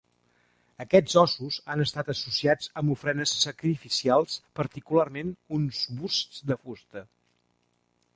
Aquests 0.83 1.15
ossos 1.23 1.57
han 1.73 1.83
estat 1.83 2.07
associats 2.13 2.71
amb 2.81 2.93
ofrenes 2.95 3.33
sacrificials, 3.41 4.39
particularment, 4.61 5.29
uns 5.59 5.83
busts 6.01 6.41
de 6.53 6.59
fusta. 6.63 7.05